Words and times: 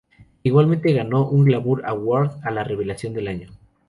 Igualmente, 0.41 0.93
ganó 0.93 1.29
un 1.29 1.45
Glamour 1.45 1.83
Award 1.85 2.31
a 2.43 2.49
la 2.49 2.63
revelación 2.63 3.13
del 3.13 3.27
año. 3.27 3.49